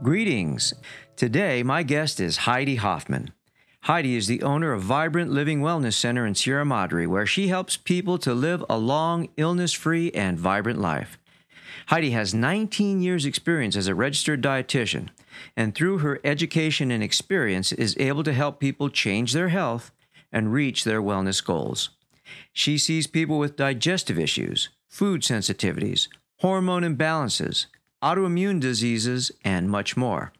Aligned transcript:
Greetings. 0.00 0.74
Today, 1.16 1.64
my 1.64 1.82
guest 1.82 2.20
is 2.20 2.36
Heidi 2.38 2.76
Hoffman. 2.76 3.32
Heidi 3.80 4.14
is 4.14 4.28
the 4.28 4.42
owner 4.42 4.72
of 4.72 4.82
Vibrant 4.82 5.32
Living 5.32 5.60
Wellness 5.60 5.94
Center 5.94 6.24
in 6.24 6.36
Sierra 6.36 6.64
Madre, 6.64 7.04
where 7.06 7.26
she 7.26 7.48
helps 7.48 7.76
people 7.76 8.16
to 8.18 8.32
live 8.32 8.64
a 8.70 8.78
long, 8.78 9.28
illness 9.36 9.72
free, 9.72 10.12
and 10.12 10.38
vibrant 10.38 10.80
life. 10.80 11.18
Heidi 11.86 12.12
has 12.12 12.32
19 12.32 13.02
years' 13.02 13.26
experience 13.26 13.74
as 13.74 13.88
a 13.88 13.94
registered 13.94 14.40
dietitian, 14.40 15.08
and 15.56 15.74
through 15.74 15.98
her 15.98 16.20
education 16.22 16.92
and 16.92 17.02
experience, 17.02 17.72
is 17.72 17.96
able 17.98 18.22
to 18.22 18.32
help 18.32 18.60
people 18.60 18.88
change 18.88 19.32
their 19.32 19.48
health 19.48 19.90
and 20.30 20.52
reach 20.52 20.84
their 20.84 21.02
wellness 21.02 21.44
goals. 21.44 21.90
She 22.52 22.78
sees 22.78 23.08
people 23.08 23.40
with 23.40 23.56
digestive 23.56 24.18
issues, 24.18 24.68
food 24.86 25.22
sensitivities, 25.22 26.06
hormone 26.36 26.84
imbalances, 26.84 27.66
autoimmune 28.02 28.60
diseases, 28.60 29.30
and 29.44 29.70
much 29.70 29.96
more. 29.96 30.32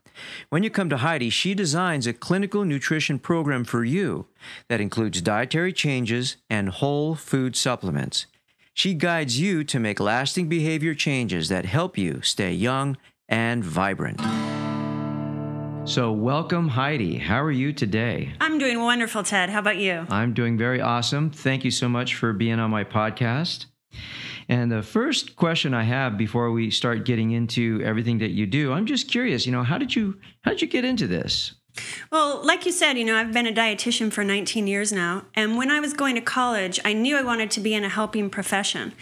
When 0.49 0.63
you 0.63 0.71
come 0.71 0.91
to 0.91 0.99
Heidi, 0.99 1.31
she 1.31 1.55
designs 1.55 2.07
a 2.07 2.13
clinical 2.13 2.65
nutrition 2.65 3.19
program 3.19 3.65
for 3.65 3.85
you 3.85 4.27
that 4.69 4.81
includes 4.81 5.21
dietary 5.21 5.73
changes 5.73 6.37
and 6.51 6.69
whole 6.69 7.15
food 7.15 7.57
supplements. 7.57 8.27
She 8.75 8.95
guides 8.95 9.41
you 9.41 9.65
to 9.65 9.81
make 9.81 9.99
lasting 9.99 10.49
behavior 10.49 10.95
changes 10.95 11.49
that 11.49 11.65
help 11.65 11.99
you 11.99 12.23
stay 12.23 12.53
young 12.53 12.97
and 13.29 13.65
vibrant. 13.65 14.21
So, 15.89 16.13
welcome, 16.13 16.69
Heidi. 16.69 17.17
How 17.17 17.43
are 17.43 17.51
you 17.51 17.73
today? 17.73 18.35
I'm 18.41 18.59
doing 18.59 18.81
wonderful, 18.83 19.23
Ted. 19.23 19.49
How 19.49 19.61
about 19.61 19.79
you? 19.79 20.07
I'm 20.11 20.35
doing 20.35 20.59
very 20.59 20.83
awesome. 20.83 21.31
Thank 21.31 21.65
you 21.65 21.71
so 21.71 21.89
much 21.89 22.15
for 22.15 22.35
being 22.35 22.61
on 22.61 22.71
my 22.71 22.85
podcast. 22.85 23.65
And 24.49 24.73
the 24.73 24.83
first 24.83 25.37
question 25.37 25.75
I 25.75 25.83
have 25.83 26.17
before 26.17 26.51
we 26.51 26.71
start 26.71 27.05
getting 27.05 27.33
into 27.33 27.81
everything 27.85 28.19
that 28.19 28.31
you 28.31 28.47
do, 28.47 28.73
I'm 28.73 28.87
just 28.87 29.11
curious, 29.11 29.45
you 29.45 29.53
know, 29.53 29.63
how 29.63 29.79
did 29.79 29.95
you 29.95 30.19
how 30.43 30.53
did 30.53 30.63
you 30.63 30.69
get 30.69 30.85
into 30.85 31.07
this? 31.07 31.55
Well, 32.11 32.43
like 32.45 32.65
you 32.65 32.73
said, 32.73 32.97
you 32.97 33.05
know, 33.05 33.17
I've 33.17 33.33
been 33.33 33.47
a 33.47 33.53
dietitian 33.53 34.11
for 34.11 34.25
19 34.25 34.67
years 34.67 34.93
now. 34.93 35.25
And 35.35 35.57
when 35.57 35.71
I 35.71 35.79
was 35.79 35.93
going 35.93 36.15
to 36.15 36.21
college, 36.21 36.81
I 36.85 36.95
knew 36.95 37.17
I 37.17 37.23
wanted 37.23 37.51
to 37.53 37.61
be 37.61 37.75
in 37.75 37.85
a 37.85 37.89
helping 37.89 38.31
profession. 38.31 38.95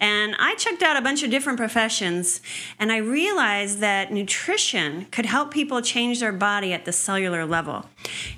And 0.00 0.34
I 0.38 0.54
checked 0.54 0.82
out 0.82 0.96
a 0.96 1.02
bunch 1.02 1.22
of 1.22 1.30
different 1.30 1.58
professions, 1.58 2.40
and 2.78 2.90
I 2.90 2.96
realized 2.98 3.80
that 3.80 4.12
nutrition 4.12 5.06
could 5.10 5.26
help 5.26 5.50
people 5.50 5.82
change 5.82 6.20
their 6.20 6.32
body 6.32 6.72
at 6.72 6.84
the 6.84 6.92
cellular 6.92 7.44
level. 7.44 7.86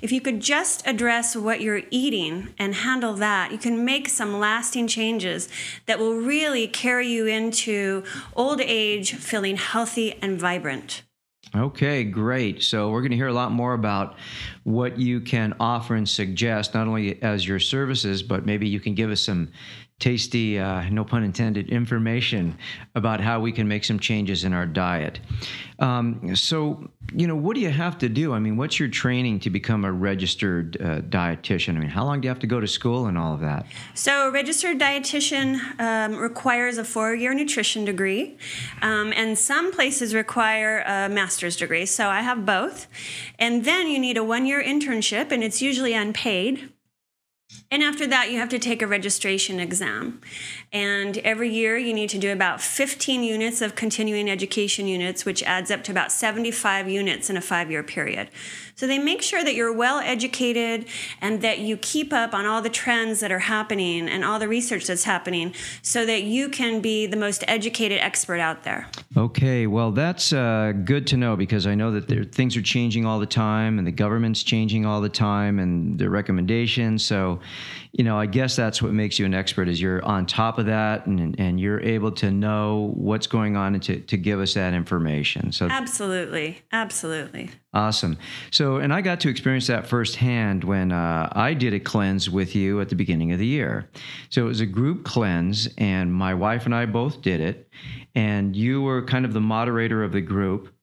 If 0.01 0.11
you 0.11 0.19
could 0.19 0.41
just 0.41 0.85
address 0.85 1.35
what 1.35 1.61
you're 1.61 1.83
eating 1.89 2.53
and 2.59 2.75
handle 2.75 3.13
that, 3.13 3.51
you 3.51 3.57
can 3.57 3.85
make 3.85 4.09
some 4.09 4.39
lasting 4.39 4.87
changes 4.87 5.47
that 5.85 5.99
will 5.99 6.15
really 6.15 6.67
carry 6.67 7.07
you 7.07 7.25
into 7.25 8.03
old 8.35 8.61
age 8.61 9.13
feeling 9.13 9.57
healthy 9.57 10.15
and 10.21 10.39
vibrant. 10.39 11.03
Okay, 11.55 12.03
great. 12.03 12.61
So 12.61 12.89
we're 12.89 13.01
going 13.01 13.11
to 13.11 13.17
hear 13.17 13.27
a 13.27 13.33
lot 13.33 13.51
more 13.51 13.73
about 13.73 14.15
what 14.63 14.99
you 14.99 15.21
can 15.21 15.55
offer 15.59 15.95
and 15.95 16.07
suggest, 16.07 16.73
not 16.73 16.87
only 16.87 17.21
as 17.23 17.47
your 17.47 17.59
services, 17.59 18.21
but 18.21 18.45
maybe 18.45 18.67
you 18.67 18.79
can 18.79 18.95
give 18.95 19.09
us 19.11 19.21
some 19.21 19.51
tasty, 19.99 20.59
uh, 20.59 20.87
no 20.89 21.03
pun 21.03 21.23
intended, 21.23 21.69
information 21.69 22.55
about 22.93 23.19
how 23.19 23.39
we 23.39 23.51
can 23.51 23.67
make 23.67 23.83
some 23.83 23.99
changes 23.99 24.43
in 24.43 24.53
our 24.53 24.65
diet. 24.67 25.19
Um, 25.79 26.35
so, 26.35 26.91
you 27.15 27.25
know, 27.25 27.35
what 27.35 27.55
do 27.55 27.61
you 27.61 27.71
have 27.71 27.97
to 27.99 28.09
do? 28.09 28.33
I 28.33 28.39
mean, 28.39 28.57
what's 28.57 28.79
your 28.79 28.89
training 28.89 29.39
to 29.41 29.49
become 29.49 29.85
a 29.85 29.91
registered 29.91 30.77
uh, 30.79 31.01
dietitian? 31.01 31.77
I 31.77 31.79
mean, 31.79 31.89
how 31.89 32.05
long 32.05 32.21
do 32.21 32.27
you 32.27 32.29
have 32.29 32.39
to 32.39 32.47
go 32.47 32.59
to 32.59 32.67
school 32.67 33.07
and 33.07 33.17
all 33.17 33.33
of 33.33 33.39
that? 33.39 33.65
So, 33.95 34.27
a 34.27 34.31
registered 34.31 34.79
dietitian 34.79 35.59
um, 35.79 36.15
requires 36.15 36.77
a 36.77 36.83
four 36.83 37.15
year 37.15 37.33
nutrition 37.33 37.83
degree, 37.83 38.37
um, 38.83 39.13
and 39.15 39.35
some 39.37 39.71
places 39.71 40.13
require 40.13 40.83
a 40.85 41.09
master's 41.09 41.55
degree. 41.55 41.87
So, 41.87 42.07
I 42.07 42.21
have 42.21 42.45
both. 42.45 42.87
And 43.39 43.65
then 43.65 43.87
you 43.87 43.97
need 43.97 44.17
a 44.17 44.23
one 44.23 44.45
year 44.45 44.61
internship, 44.63 45.31
and 45.31 45.43
it's 45.43 45.59
usually 45.59 45.93
unpaid. 45.93 46.71
And 47.69 47.83
after 47.83 48.07
that, 48.07 48.31
you 48.31 48.39
have 48.39 48.49
to 48.49 48.59
take 48.59 48.81
a 48.81 48.87
registration 48.87 49.59
exam. 49.59 50.21
And 50.73 51.17
every 51.19 51.49
year, 51.49 51.77
you 51.77 51.93
need 51.93 52.09
to 52.09 52.17
do 52.17 52.31
about 52.31 52.61
15 52.61 53.23
units 53.23 53.61
of 53.61 53.75
continuing 53.75 54.29
education 54.29 54.85
units, 54.85 55.23
which 55.23 55.41
adds 55.43 55.71
up 55.71 55.83
to 55.85 55.91
about 55.91 56.11
75 56.11 56.89
units 56.89 57.29
in 57.29 57.37
a 57.37 57.41
five 57.41 57.71
year 57.71 57.83
period. 57.83 58.29
So 58.75 58.85
they 58.85 58.99
make 58.99 59.23
sure 59.23 59.43
that 59.43 59.55
you're 59.55 59.73
well 59.73 59.97
educated 59.99 60.85
and 61.19 61.41
that 61.41 61.57
you 61.57 61.77
keep 61.77 62.13
up 62.13 62.35
on 62.35 62.45
all 62.45 62.61
the 62.61 62.69
trends 62.69 63.21
that 63.21 63.31
are 63.31 63.39
happening 63.39 64.07
and 64.07 64.23
all 64.23 64.37
the 64.37 64.47
research 64.47 64.85
that's 64.85 65.03
happening 65.03 65.55
so 65.81 66.05
that 66.05 66.23
you 66.23 66.47
can 66.47 66.79
be 66.79 67.07
the 67.07 67.17
most 67.17 67.43
educated 67.47 67.99
expert 67.99 68.39
out 68.39 68.63
there. 68.63 68.87
Okay, 69.15 69.65
well, 69.65 69.91
that's 69.91 70.31
uh, 70.31 70.73
good 70.83 71.07
to 71.07 71.17
know 71.17 71.35
because 71.35 71.65
I 71.65 71.73
know 71.73 71.91
that 71.91 72.07
there, 72.07 72.23
things 72.23 72.55
are 72.55 72.61
changing 72.61 73.03
all 73.03 73.19
the 73.19 73.25
time 73.25 73.79
and 73.79 73.87
the 73.87 73.91
government's 73.91 74.43
changing 74.43 74.85
all 74.85 75.01
the 75.01 75.09
time 75.09 75.57
and 75.57 75.97
the 75.97 76.07
recommendations. 76.07 77.03
So, 77.03 77.39
you 77.93 78.03
know, 78.03 78.19
I 78.19 78.27
guess 78.27 78.55
that's 78.55 78.79
what 78.79 78.93
makes 78.93 79.17
you 79.17 79.25
an 79.25 79.33
expert 79.33 79.67
is 79.67 79.81
you're 79.81 80.05
on 80.05 80.27
top 80.57 80.59
of 80.59 80.65
that 80.67 81.05
and, 81.05 81.39
and 81.39 81.59
you're 81.59 81.81
able 81.81 82.11
to 82.11 82.31
know 82.31 82.91
what's 82.95 83.27
going 83.27 83.55
on 83.55 83.75
and 83.75 83.83
to, 83.83 83.99
to 84.01 84.17
give 84.17 84.39
us 84.39 84.53
that 84.55 84.73
information. 84.73 85.51
So 85.51 85.67
absolutely, 85.69 86.61
absolutely. 86.71 87.49
Awesome. 87.73 88.17
So, 88.51 88.77
and 88.77 88.93
I 88.93 89.01
got 89.01 89.19
to 89.21 89.29
experience 89.29 89.67
that 89.67 89.87
firsthand 89.87 90.63
when 90.63 90.91
uh, 90.91 91.29
I 91.31 91.53
did 91.53 91.73
a 91.73 91.79
cleanse 91.79 92.29
with 92.29 92.55
you 92.55 92.81
at 92.81 92.89
the 92.89 92.95
beginning 92.95 93.31
of 93.33 93.39
the 93.39 93.45
year. 93.45 93.89
So 94.29 94.41
it 94.41 94.47
was 94.47 94.61
a 94.61 94.65
group 94.65 95.05
cleanse, 95.05 95.69
and 95.77 96.11
my 96.11 96.33
wife 96.33 96.65
and 96.65 96.73
I 96.73 96.85
both 96.85 97.21
did 97.21 97.39
it. 97.39 97.69
And 98.15 98.55
you 98.55 98.81
were 98.81 99.03
kind 99.03 99.25
of 99.25 99.33
the 99.33 99.41
moderator 99.41 100.03
of 100.03 100.11
the 100.11 100.21
group. 100.21 100.73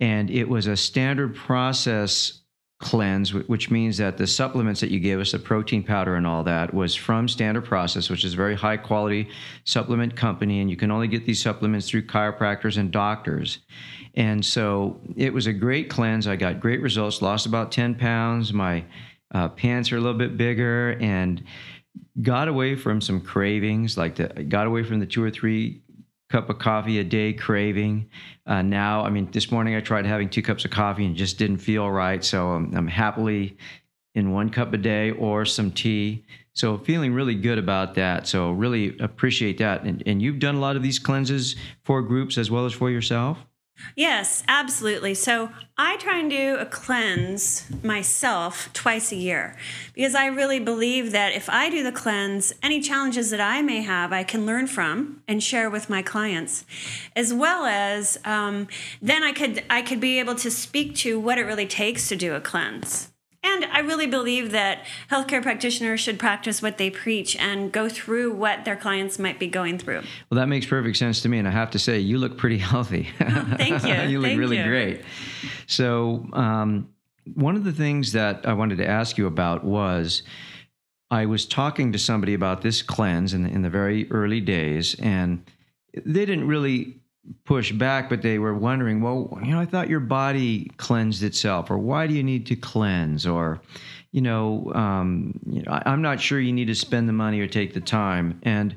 And 0.00 0.28
it 0.28 0.48
was 0.48 0.66
a 0.66 0.76
standard 0.76 1.34
process 1.34 2.40
cleanse, 2.80 3.32
which 3.32 3.70
means 3.70 3.96
that 3.96 4.18
the 4.18 4.26
supplements 4.26 4.80
that 4.80 4.90
you 4.90 5.00
gave 5.00 5.20
us, 5.20 5.32
the 5.32 5.38
protein 5.38 5.82
powder 5.82 6.16
and 6.16 6.26
all 6.26 6.42
that, 6.44 6.74
was 6.74 6.94
from 6.94 7.28
Standard 7.28 7.64
Process, 7.64 8.10
which 8.10 8.24
is 8.24 8.34
a 8.34 8.36
very 8.36 8.54
high 8.54 8.76
quality 8.76 9.28
supplement 9.64 10.16
company. 10.16 10.60
And 10.60 10.68
you 10.68 10.76
can 10.76 10.90
only 10.90 11.08
get 11.08 11.24
these 11.24 11.42
supplements 11.42 11.88
through 11.88 12.06
chiropractors 12.06 12.76
and 12.76 12.90
doctors. 12.90 13.60
And 14.14 14.44
so 14.44 15.00
it 15.16 15.32
was 15.32 15.46
a 15.46 15.52
great 15.52 15.88
cleanse. 15.88 16.26
I 16.26 16.36
got 16.36 16.60
great 16.60 16.82
results, 16.82 17.22
lost 17.22 17.46
about 17.46 17.72
10 17.72 17.94
pounds. 17.94 18.52
My 18.52 18.84
uh, 19.32 19.48
pants 19.48 19.90
are 19.92 19.96
a 19.96 20.00
little 20.00 20.18
bit 20.18 20.36
bigger 20.36 20.96
and 21.00 21.42
got 22.22 22.48
away 22.48 22.76
from 22.76 23.00
some 23.00 23.20
cravings, 23.20 23.96
like 23.96 24.16
the, 24.16 24.28
got 24.44 24.66
away 24.66 24.82
from 24.82 25.00
the 25.00 25.06
two 25.06 25.22
or 25.22 25.30
three 25.30 25.82
cup 26.30 26.50
of 26.50 26.58
coffee 26.58 26.98
a 26.98 27.04
day 27.04 27.32
craving. 27.32 28.08
Uh, 28.46 28.62
now, 28.62 29.04
I 29.04 29.10
mean, 29.10 29.28
this 29.30 29.50
morning 29.50 29.74
I 29.74 29.80
tried 29.80 30.06
having 30.06 30.28
two 30.28 30.42
cups 30.42 30.64
of 30.64 30.70
coffee 30.70 31.04
and 31.04 31.16
just 31.16 31.38
didn't 31.38 31.58
feel 31.58 31.90
right. 31.90 32.24
So 32.24 32.48
I'm, 32.48 32.74
I'm 32.74 32.88
happily 32.88 33.56
in 34.14 34.32
one 34.32 34.50
cup 34.50 34.72
a 34.72 34.76
day 34.78 35.10
or 35.10 35.44
some 35.44 35.70
tea. 35.70 36.24
So 36.52 36.78
feeling 36.78 37.12
really 37.12 37.34
good 37.34 37.58
about 37.58 37.94
that. 37.94 38.26
So 38.26 38.52
really 38.52 38.96
appreciate 38.98 39.58
that. 39.58 39.82
And, 39.82 40.02
and 40.06 40.22
you've 40.22 40.38
done 40.38 40.54
a 40.54 40.60
lot 40.60 40.76
of 40.76 40.82
these 40.82 40.98
cleanses 40.98 41.56
for 41.84 42.00
groups 42.00 42.38
as 42.38 42.50
well 42.50 42.64
as 42.64 42.72
for 42.72 42.90
yourself? 42.90 43.38
Yes, 43.96 44.42
absolutely. 44.48 45.14
So 45.14 45.50
I 45.76 45.96
try 45.96 46.18
and 46.18 46.30
do 46.30 46.56
a 46.56 46.66
cleanse 46.66 47.64
myself 47.82 48.72
twice 48.72 49.12
a 49.12 49.16
year 49.16 49.56
because 49.94 50.14
I 50.14 50.26
really 50.26 50.60
believe 50.60 51.12
that 51.12 51.32
if 51.32 51.48
I 51.50 51.70
do 51.70 51.82
the 51.82 51.92
cleanse, 51.92 52.52
any 52.62 52.80
challenges 52.80 53.30
that 53.30 53.40
I 53.40 53.62
may 53.62 53.82
have, 53.82 54.12
I 54.12 54.24
can 54.24 54.46
learn 54.46 54.66
from 54.66 55.22
and 55.28 55.42
share 55.42 55.68
with 55.70 55.90
my 55.90 56.02
clients, 56.02 56.64
as 57.14 57.32
well 57.32 57.66
as 57.66 58.18
um, 58.24 58.68
then 59.02 59.22
I 59.22 59.32
could 59.32 59.62
I 59.68 59.82
could 59.82 60.00
be 60.00 60.18
able 60.18 60.34
to 60.36 60.50
speak 60.50 60.94
to 60.96 61.18
what 61.18 61.38
it 61.38 61.42
really 61.42 61.66
takes 61.66 62.08
to 62.08 62.16
do 62.16 62.34
a 62.34 62.40
cleanse. 62.40 63.13
And 63.44 63.66
I 63.66 63.80
really 63.80 64.06
believe 64.06 64.52
that 64.52 64.86
healthcare 65.10 65.42
practitioners 65.42 66.00
should 66.00 66.18
practice 66.18 66.62
what 66.62 66.78
they 66.78 66.88
preach 66.88 67.36
and 67.36 67.70
go 67.70 67.90
through 67.90 68.32
what 68.32 68.64
their 68.64 68.74
clients 68.74 69.18
might 69.18 69.38
be 69.38 69.48
going 69.48 69.76
through. 69.76 70.02
Well, 70.30 70.40
that 70.40 70.48
makes 70.48 70.64
perfect 70.64 70.96
sense 70.96 71.20
to 71.22 71.28
me. 71.28 71.38
And 71.38 71.46
I 71.46 71.50
have 71.50 71.70
to 71.72 71.78
say, 71.78 71.98
you 71.98 72.16
look 72.16 72.38
pretty 72.38 72.58
healthy. 72.72 73.10
Oh, 73.20 73.54
thank 73.58 73.84
you. 73.84 73.94
you 74.08 74.18
look 74.18 74.30
thank 74.30 74.40
really 74.40 74.58
you. 74.58 74.64
great. 74.64 75.02
So, 75.66 76.26
um, 76.32 76.88
one 77.34 77.56
of 77.56 77.64
the 77.64 77.72
things 77.72 78.12
that 78.12 78.46
I 78.46 78.52
wanted 78.52 78.78
to 78.78 78.86
ask 78.86 79.16
you 79.16 79.26
about 79.26 79.64
was 79.64 80.22
I 81.10 81.26
was 81.26 81.46
talking 81.46 81.92
to 81.92 81.98
somebody 81.98 82.34
about 82.34 82.62
this 82.62 82.82
cleanse 82.82 83.32
in 83.32 83.44
the, 83.44 83.50
in 83.50 83.62
the 83.62 83.70
very 83.70 84.10
early 84.10 84.40
days, 84.40 84.94
and 84.98 85.42
they 85.94 86.26
didn't 86.26 86.48
really 86.48 86.98
push 87.44 87.72
back, 87.72 88.08
but 88.08 88.22
they 88.22 88.38
were 88.38 88.54
wondering, 88.54 89.00
well, 89.00 89.38
you 89.42 89.50
know, 89.52 89.60
I 89.60 89.66
thought 89.66 89.88
your 89.88 90.00
body 90.00 90.70
cleansed 90.76 91.22
itself, 91.22 91.70
or 91.70 91.78
why 91.78 92.06
do 92.06 92.14
you 92.14 92.22
need 92.22 92.46
to 92.46 92.56
cleanse, 92.56 93.26
or 93.26 93.60
you 94.12 94.20
know, 94.20 94.72
um, 94.74 95.38
you 95.46 95.62
know, 95.62 95.72
I, 95.72 95.92
am 95.92 96.02
not 96.02 96.20
sure 96.20 96.38
you 96.38 96.52
need 96.52 96.66
to 96.66 96.74
spend 96.74 97.08
the 97.08 97.12
money 97.12 97.40
or 97.40 97.46
take 97.46 97.74
the 97.74 97.80
time. 97.80 98.40
And 98.44 98.76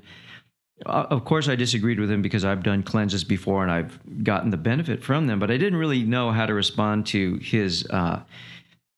uh, 0.85 1.05
of 1.09 1.25
course, 1.25 1.47
I 1.47 1.55
disagreed 1.55 1.99
with 1.99 2.09
him 2.09 2.21
because 2.21 2.44
I've 2.44 2.63
done 2.63 2.81
cleanses 2.83 3.23
before 3.23 3.61
and 3.61 3.71
I've 3.71 4.23
gotten 4.23 4.49
the 4.49 4.57
benefit 4.57 5.03
from 5.03 5.27
them, 5.27 5.39
but 5.39 5.51
I 5.51 5.57
didn't 5.57 5.77
really 5.77 6.03
know 6.03 6.31
how 6.31 6.45
to 6.45 6.53
respond 6.53 7.05
to 7.07 7.35
his. 7.35 7.85
Uh, 7.89 8.23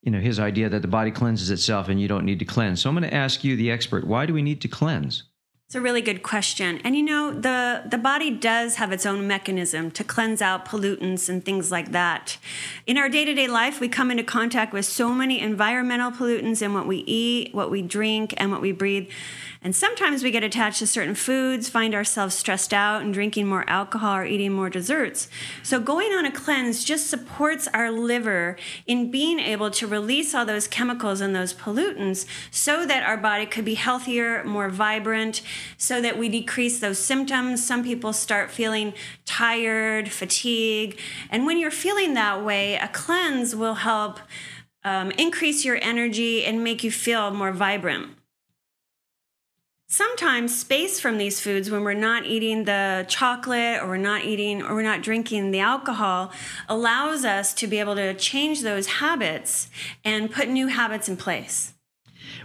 you 0.02 0.12
know 0.12 0.20
his 0.20 0.40
idea 0.40 0.70
that 0.70 0.82
the 0.82 0.88
body 0.88 1.12
cleanses 1.12 1.52
itself 1.52 1.90
and 1.90 2.00
you 2.00 2.08
don't 2.08 2.24
need 2.24 2.40
to 2.40 2.46
cleanse. 2.46 2.82
So 2.82 2.90
I'm 2.90 2.96
going 2.96 3.10
to 3.10 3.14
ask 3.14 3.44
you, 3.44 3.58
the 3.58 3.70
expert, 3.70 4.08
why 4.08 4.26
do 4.26 4.34
we 4.34 4.42
need 4.42 4.62
to 4.62 4.70
cleanse? 4.70 5.24
It's 5.70 5.76
a 5.76 5.82
really 5.82 6.02
good 6.02 6.24
question. 6.24 6.82
And 6.84 6.96
you 6.96 7.04
know, 7.04 7.32
the, 7.32 7.84
the 7.86 8.00
body 8.00 8.32
does 8.32 8.78
have 8.78 8.92
its 8.92 9.06
own 9.06 9.28
mechanism 9.28 9.92
to 9.92 10.04
cleanse 10.04 10.42
out 10.42 10.66
pollutants 10.66 11.30
and 11.30 11.46
things 11.46 11.70
like 11.70 11.92
that. 11.92 12.40
In 12.88 12.98
our 12.98 13.08
day 13.08 13.24
to 13.24 13.36
day 13.36 13.48
life, 13.48 13.80
we 13.80 13.88
come 13.88 14.10
into 14.10 14.24
contact 14.24 14.74
with 14.74 14.86
so 14.86 15.14
many 15.14 15.40
environmental 15.40 16.10
pollutants 16.10 16.64
in 16.64 16.74
what 16.74 16.88
we 16.88 17.04
eat, 17.06 17.54
what 17.54 17.70
we 17.70 17.84
drink, 17.84 18.34
and 18.38 18.52
what 18.52 18.62
we 18.62 18.72
breathe 18.72 19.12
and 19.62 19.76
sometimes 19.76 20.24
we 20.24 20.32
get 20.32 20.44
attached 20.44 20.80
to 20.80 20.88
certain 20.88 21.16
foods, 21.16 21.68
find 21.68 21.94
ourselves 21.94 22.34
stressed 22.34 22.74
out 22.74 23.02
and 23.02 23.14
drinking 23.14 23.48
more 23.48 23.70
alcohol 23.70 24.16
or 24.16 24.26
eating 24.26 24.54
more 24.54 24.70
desserts. 24.70 25.28
So, 25.64 25.82
going 25.82 26.14
on 26.14 26.26
a 26.26 26.32
cleanse 26.32 26.86
just 26.86 27.10
supports 27.10 27.68
our 27.74 27.92
liver 27.92 28.56
in 28.88 29.12
being 29.12 29.38
able 29.38 29.70
to 29.72 29.86
release 29.86 30.34
all 30.34 30.46
those 30.46 30.66
chemicals 30.66 31.20
and 31.20 31.36
those 31.36 31.54
pollutants 31.54 32.26
so 32.52 32.86
that 32.86 33.04
our 33.04 33.18
body 33.18 33.46
could 33.46 33.66
be 33.66 33.74
healthier, 33.74 34.46
more 34.46 34.70
vibrant, 34.70 35.42
so 35.78 36.02
that 36.02 36.18
we 36.18 36.30
decrease 36.30 36.80
those 36.80 36.98
symptoms. 36.98 37.66
Some 37.66 37.84
people 37.84 38.14
start 38.14 38.52
feeling 38.52 38.94
tired, 39.26 40.10
fatigue. 40.10 40.98
And 41.30 41.46
when 41.46 41.58
you're 41.58 41.70
feeling 41.70 42.14
that 42.14 42.46
way, 42.46 42.76
a 42.76 42.88
cleanse 42.88 43.56
will 43.56 43.76
help. 43.76 44.20
Um, 44.86 45.12
increase 45.12 45.66
your 45.66 45.78
energy 45.82 46.46
and 46.46 46.64
make 46.64 46.86
you 46.86 46.92
feel 46.92 47.32
more 47.32 47.52
vibrant. 47.52 48.19
Sometimes 49.92 50.56
space 50.56 51.00
from 51.00 51.18
these 51.18 51.42
foods 51.42 51.72
when 51.72 51.84
we're 51.84 51.96
not 51.96 52.24
eating 52.24 52.66
the 52.66 53.08
chocolate 53.10 53.82
or 53.82 53.88
we're 53.88 53.98
not 53.98 54.24
eating 54.24 54.62
or 54.62 54.76
we're 54.76 54.84
not 54.84 55.02
drinking 55.02 55.50
the 55.50 55.62
alcohol 55.62 56.32
allows 56.68 57.26
us 57.26 57.56
to 57.56 57.66
be 57.66 57.80
able 57.80 57.96
to 57.96 58.14
change 58.14 58.62
those 58.62 58.86
habits 58.86 59.68
and 60.06 60.32
put 60.32 60.48
new 60.48 60.68
habits 60.68 61.10
in 61.10 61.18
place. 61.18 61.74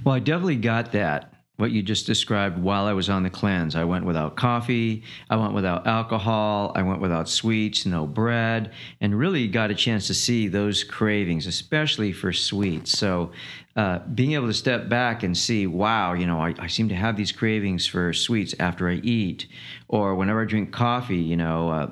Well, 0.02 0.14
I 0.14 0.20
definitely 0.20 0.56
got 0.56 0.92
that 0.92 1.33
what 1.56 1.70
you 1.70 1.82
just 1.82 2.04
described 2.04 2.58
while 2.58 2.86
I 2.86 2.92
was 2.92 3.08
on 3.08 3.22
the 3.22 3.30
cleanse. 3.30 3.76
I 3.76 3.84
went 3.84 4.04
without 4.04 4.34
coffee, 4.34 5.04
I 5.30 5.36
went 5.36 5.54
without 5.54 5.86
alcohol, 5.86 6.72
I 6.74 6.82
went 6.82 7.00
without 7.00 7.28
sweets, 7.28 7.86
no 7.86 8.06
bread, 8.06 8.72
and 9.00 9.16
really 9.16 9.46
got 9.46 9.70
a 9.70 9.74
chance 9.74 10.08
to 10.08 10.14
see 10.14 10.48
those 10.48 10.82
cravings, 10.82 11.46
especially 11.46 12.10
for 12.10 12.32
sweets. 12.32 12.98
So, 12.98 13.30
uh, 13.76 14.00
being 14.14 14.32
able 14.32 14.46
to 14.46 14.54
step 14.54 14.88
back 14.88 15.22
and 15.24 15.36
see, 15.36 15.66
wow, 15.66 16.12
you 16.12 16.26
know, 16.26 16.38
I, 16.38 16.54
I, 16.60 16.68
seem 16.68 16.88
to 16.90 16.94
have 16.94 17.16
these 17.16 17.32
cravings 17.32 17.84
for 17.86 18.12
sweets 18.12 18.54
after 18.60 18.88
I 18.88 18.94
eat, 19.02 19.46
or 19.88 20.14
whenever 20.14 20.42
I 20.42 20.44
drink 20.44 20.72
coffee, 20.72 21.16
you 21.16 21.36
know, 21.36 21.70
uh, 21.70 21.88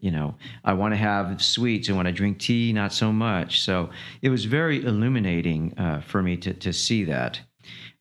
you 0.00 0.12
know, 0.12 0.36
I 0.64 0.74
want 0.74 0.92
to 0.92 0.96
have 0.96 1.42
sweets, 1.42 1.88
and 1.88 1.96
when 1.96 2.06
I 2.06 2.12
drink 2.12 2.38
tea, 2.38 2.72
not 2.72 2.92
so 2.92 3.12
much. 3.12 3.62
So 3.62 3.90
it 4.22 4.28
was 4.28 4.44
very 4.44 4.84
illuminating 4.84 5.76
uh, 5.76 6.02
for 6.02 6.22
me 6.22 6.36
to 6.38 6.54
to 6.54 6.72
see 6.72 7.04
that. 7.04 7.40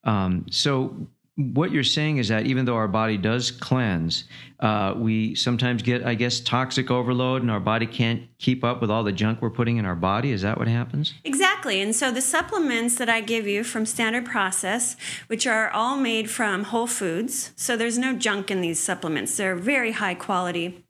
Um, 0.04 0.46
so 0.50 1.08
what 1.36 1.72
you're 1.72 1.84
saying 1.84 2.18
is 2.18 2.28
that 2.28 2.46
even 2.46 2.66
though 2.66 2.76
our 2.76 2.88
body 2.88 3.18
does 3.18 3.50
cleanse, 3.50 4.26
uh, 4.60 4.94
we 4.96 5.34
sometimes 5.34 5.82
get, 5.82 6.06
I 6.06 6.14
guess, 6.14 6.40
toxic 6.40 6.92
overload, 6.92 7.42
and 7.42 7.50
our 7.50 7.60
body 7.60 7.88
can't 7.88 8.24
keep 8.38 8.64
up 8.64 8.82
with 8.82 8.92
all 8.92 9.04
the 9.04 9.12
junk 9.12 9.42
we're 9.42 9.50
putting 9.50 9.78
in 9.78 9.86
our 9.86 9.96
body. 9.96 10.32
Is 10.32 10.44
that 10.44 10.60
what 10.60 10.68
happens? 10.68 11.14
Exactly. 11.24 11.82
And 11.82 11.96
so 11.96 12.12
the 12.12 12.22
supplements 12.22 12.96
that 12.98 13.10
I 13.10 13.22
give 13.22 13.48
you 13.48 13.64
from 13.64 13.88
Standard 13.88 14.26
Process, 14.26 14.96
which 15.26 15.48
are 15.48 15.72
all 15.72 15.98
made 15.98 16.30
from 16.30 16.66
whole 16.66 16.88
foods, 16.88 17.52
so 17.56 17.76
there's 17.76 17.98
no 17.98 18.14
junk 18.16 18.52
in 18.52 18.62
these 18.62 18.80
supplements. 18.80 19.36
They're 19.36 19.56
very 19.56 19.94
high 19.94 20.16
quality. 20.16 20.86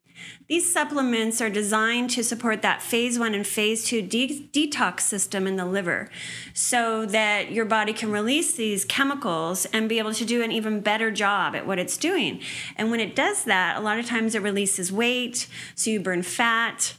These 0.48 0.72
supplements 0.72 1.42
are 1.42 1.50
designed 1.50 2.10
to 2.12 2.24
support 2.24 2.62
that 2.62 2.82
phase 2.82 3.18
one 3.18 3.34
and 3.34 3.48
phase 3.48 3.86
two 3.86 4.02
de- 4.02 4.50
detox 4.52 5.02
system 5.02 5.48
in 5.48 5.56
the 5.56 5.66
liver 5.66 6.10
so 6.54 7.06
that 7.06 7.52
your 7.52 7.66
body 7.66 7.94
can 7.94 8.12
release 8.12 8.54
these 8.54 8.86
chemicals 8.86 9.66
and 9.68 9.88
be 9.88 10.00
able 10.00 10.14
to 10.14 10.26
do 10.26 10.42
an 10.44 10.52
even 10.52 10.82
better 10.82 11.12
job 11.12 11.56
at 11.56 11.66
what 11.66 11.80
it's 11.80 11.98
doing. 11.98 12.42
And 12.76 12.92
when 12.92 13.00
it 13.00 13.16
does 13.16 13.46
that, 13.46 13.78
a 13.78 13.82
lot 13.82 14.00
of 14.00 14.06
times 14.06 14.36
it 14.36 14.42
releases 14.42 14.92
weight, 14.92 15.48
so 15.76 15.90
you 15.90 16.00
burn 16.00 16.24
fat 16.24 16.96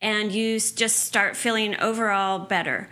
and 0.00 0.32
you 0.32 0.58
just 0.58 1.00
start 1.00 1.36
feeling 1.36 1.78
overall 1.80 2.40
better. 2.40 2.88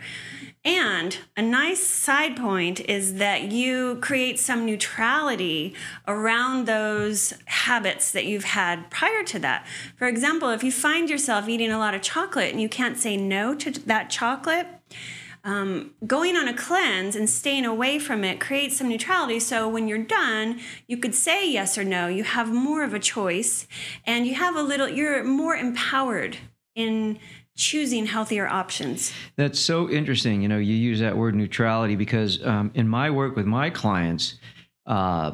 And 0.63 1.17
a 1.35 1.41
nice 1.41 1.85
side 1.85 2.37
point 2.37 2.81
is 2.81 3.15
that 3.15 3.51
you 3.51 3.97
create 3.99 4.39
some 4.39 4.63
neutrality 4.63 5.73
around 6.07 6.67
those 6.67 7.33
habits 7.45 8.11
that 8.11 8.25
you've 8.25 8.43
had 8.43 8.91
prior 8.91 9.23
to 9.23 9.39
that. 9.39 9.65
For 9.95 10.07
example, 10.07 10.49
if 10.49 10.63
you 10.63 10.71
find 10.71 11.09
yourself 11.09 11.49
eating 11.49 11.71
a 11.71 11.79
lot 11.79 11.95
of 11.95 12.03
chocolate 12.03 12.51
and 12.51 12.61
you 12.61 12.69
can't 12.69 12.99
say 12.99 13.17
no 13.17 13.55
to 13.55 13.71
that 13.71 14.11
chocolate, 14.11 14.67
um, 15.43 15.95
going 16.05 16.35
on 16.37 16.47
a 16.47 16.53
cleanse 16.53 17.15
and 17.15 17.27
staying 17.27 17.65
away 17.65 17.97
from 17.97 18.23
it 18.23 18.39
creates 18.39 18.77
some 18.77 18.87
neutrality. 18.87 19.39
So 19.39 19.67
when 19.67 19.87
you're 19.87 19.97
done, 19.97 20.59
you 20.85 20.97
could 20.97 21.15
say 21.15 21.49
yes 21.51 21.75
or 21.75 21.83
no. 21.83 22.07
You 22.07 22.23
have 22.23 22.53
more 22.53 22.83
of 22.83 22.93
a 22.93 22.99
choice 22.99 23.67
and 24.05 24.27
you 24.27 24.35
have 24.35 24.55
a 24.55 24.61
little, 24.61 24.87
you're 24.87 25.23
more 25.23 25.55
empowered 25.55 26.37
in 26.75 27.17
choosing 27.61 28.07
healthier 28.07 28.47
options. 28.47 29.13
That's 29.35 29.59
so 29.59 29.87
interesting. 29.89 30.41
You 30.41 30.47
know, 30.47 30.57
you 30.57 30.73
use 30.73 30.99
that 30.99 31.15
word 31.15 31.35
neutrality 31.35 31.95
because 31.95 32.43
um, 32.43 32.71
in 32.73 32.87
my 32.87 33.11
work 33.11 33.35
with 33.35 33.45
my 33.45 33.69
clients, 33.69 34.39
uh, 34.87 35.33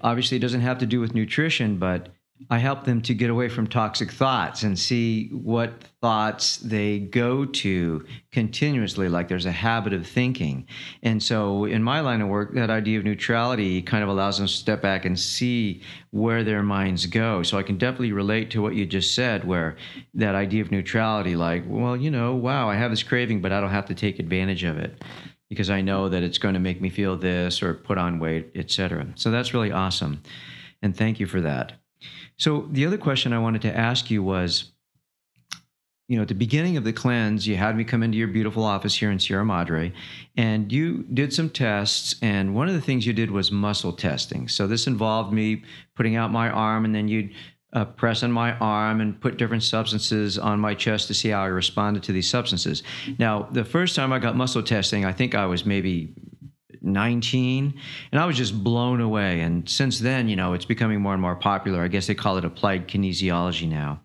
obviously 0.00 0.38
it 0.38 0.40
doesn't 0.40 0.62
have 0.62 0.78
to 0.78 0.86
do 0.86 1.00
with 1.00 1.14
nutrition, 1.14 1.76
but 1.76 2.08
I 2.50 2.58
help 2.58 2.84
them 2.84 3.00
to 3.02 3.14
get 3.14 3.30
away 3.30 3.48
from 3.48 3.66
toxic 3.66 4.10
thoughts 4.10 4.62
and 4.62 4.78
see 4.78 5.28
what 5.28 5.82
thoughts 6.02 6.58
they 6.58 6.98
go 6.98 7.46
to 7.46 8.04
continuously, 8.30 9.08
like 9.08 9.28
there's 9.28 9.46
a 9.46 9.52
habit 9.52 9.92
of 9.92 10.06
thinking. 10.06 10.66
And 11.02 11.22
so, 11.22 11.64
in 11.64 11.82
my 11.82 12.00
line 12.00 12.20
of 12.20 12.28
work, 12.28 12.54
that 12.54 12.68
idea 12.68 12.98
of 12.98 13.04
neutrality 13.04 13.80
kind 13.80 14.02
of 14.02 14.10
allows 14.10 14.36
them 14.38 14.46
to 14.46 14.52
step 14.52 14.82
back 14.82 15.04
and 15.06 15.18
see 15.18 15.82
where 16.10 16.44
their 16.44 16.62
minds 16.62 17.06
go. 17.06 17.42
So, 17.42 17.58
I 17.58 17.62
can 17.62 17.78
definitely 17.78 18.12
relate 18.12 18.50
to 18.50 18.62
what 18.62 18.74
you 18.74 18.84
just 18.86 19.14
said, 19.14 19.44
where 19.44 19.76
that 20.14 20.34
idea 20.34 20.62
of 20.62 20.70
neutrality, 20.70 21.36
like, 21.36 21.64
well, 21.66 21.96
you 21.96 22.10
know, 22.10 22.34
wow, 22.34 22.68
I 22.68 22.74
have 22.76 22.90
this 22.90 23.02
craving, 23.02 23.40
but 23.40 23.50
I 23.50 23.60
don't 23.60 23.70
have 23.70 23.86
to 23.86 23.94
take 23.94 24.18
advantage 24.18 24.62
of 24.62 24.78
it 24.78 25.02
because 25.48 25.70
I 25.70 25.80
know 25.80 26.08
that 26.08 26.22
it's 26.22 26.38
going 26.38 26.54
to 26.54 26.60
make 26.60 26.80
me 26.80 26.90
feel 26.90 27.16
this 27.16 27.62
or 27.62 27.72
put 27.72 27.98
on 27.98 28.18
weight, 28.18 28.50
etc. 28.54 29.06
So, 29.14 29.30
that's 29.30 29.54
really 29.54 29.72
awesome. 29.72 30.22
And 30.82 30.94
thank 30.94 31.18
you 31.18 31.26
for 31.26 31.40
that. 31.40 31.72
So 32.36 32.68
the 32.70 32.86
other 32.86 32.98
question 32.98 33.32
I 33.32 33.38
wanted 33.38 33.62
to 33.62 33.76
ask 33.76 34.10
you 34.10 34.22
was, 34.22 34.72
you 36.08 36.16
know, 36.16 36.22
at 36.22 36.28
the 36.28 36.34
beginning 36.34 36.76
of 36.76 36.84
the 36.84 36.92
cleanse, 36.92 37.48
you 37.48 37.56
had 37.56 37.76
me 37.76 37.82
come 37.82 38.02
into 38.02 38.16
your 38.16 38.28
beautiful 38.28 38.62
office 38.62 38.96
here 38.96 39.10
in 39.10 39.18
Sierra 39.18 39.44
Madre, 39.44 39.92
and 40.36 40.70
you 40.70 41.04
did 41.12 41.32
some 41.32 41.50
tests. 41.50 42.14
And 42.22 42.54
one 42.54 42.68
of 42.68 42.74
the 42.74 42.80
things 42.80 43.06
you 43.06 43.12
did 43.12 43.30
was 43.30 43.50
muscle 43.50 43.92
testing. 43.92 44.46
So 44.46 44.68
this 44.68 44.86
involved 44.86 45.32
me 45.32 45.64
putting 45.96 46.14
out 46.14 46.30
my 46.30 46.48
arm, 46.48 46.84
and 46.84 46.94
then 46.94 47.08
you'd 47.08 47.34
uh, 47.72 47.84
press 47.84 48.22
on 48.22 48.30
my 48.30 48.52
arm 48.58 49.00
and 49.00 49.20
put 49.20 49.36
different 49.36 49.64
substances 49.64 50.38
on 50.38 50.60
my 50.60 50.74
chest 50.74 51.08
to 51.08 51.14
see 51.14 51.30
how 51.30 51.42
I 51.42 51.46
responded 51.46 52.04
to 52.04 52.12
these 52.12 52.30
substances. 52.30 52.84
Now, 53.18 53.48
the 53.50 53.64
first 53.64 53.96
time 53.96 54.12
I 54.12 54.20
got 54.20 54.36
muscle 54.36 54.62
testing, 54.62 55.04
I 55.04 55.12
think 55.12 55.34
I 55.34 55.46
was 55.46 55.66
maybe 55.66 56.14
19 56.86 57.74
and 58.12 58.20
i 58.20 58.24
was 58.24 58.36
just 58.36 58.62
blown 58.62 59.00
away. 59.00 59.40
And 59.40 59.68
since 59.68 59.98
then 59.98 60.28
you 60.28 60.36
know 60.36 60.52
it's 60.52 60.64
becoming 60.64 61.00
more 61.00 61.12
and 61.12 61.22
more 61.22 61.36
popular. 61.36 61.82
I 61.82 61.88
guess 61.88 62.06
they 62.06 62.14
call 62.14 62.38
it 62.38 62.44
applied 62.44 62.88
kinesiology 62.88 63.68
now. 63.68 64.00